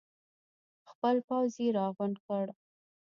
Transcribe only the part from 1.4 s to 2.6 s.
یې راغونډ کړ.